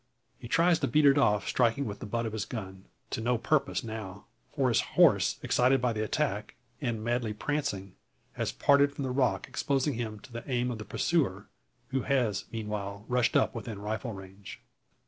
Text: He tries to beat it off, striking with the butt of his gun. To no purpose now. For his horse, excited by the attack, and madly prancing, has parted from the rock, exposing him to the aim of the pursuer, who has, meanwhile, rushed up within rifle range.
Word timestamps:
He 0.39 0.47
tries 0.47 0.79
to 0.79 0.87
beat 0.87 1.05
it 1.05 1.19
off, 1.19 1.47
striking 1.47 1.85
with 1.85 1.99
the 1.99 2.07
butt 2.07 2.25
of 2.25 2.33
his 2.33 2.45
gun. 2.45 2.85
To 3.11 3.21
no 3.21 3.37
purpose 3.37 3.83
now. 3.83 4.25
For 4.55 4.69
his 4.69 4.81
horse, 4.97 5.39
excited 5.43 5.79
by 5.79 5.93
the 5.93 6.03
attack, 6.03 6.55
and 6.81 7.03
madly 7.03 7.33
prancing, 7.33 7.93
has 8.33 8.51
parted 8.51 8.91
from 8.95 9.03
the 9.03 9.11
rock, 9.11 9.47
exposing 9.47 9.93
him 9.93 10.19
to 10.21 10.33
the 10.33 10.43
aim 10.49 10.71
of 10.71 10.79
the 10.79 10.85
pursuer, 10.85 11.49
who 11.89 12.01
has, 12.01 12.45
meanwhile, 12.51 13.05
rushed 13.07 13.37
up 13.37 13.53
within 13.53 13.77
rifle 13.77 14.11
range. 14.13 14.59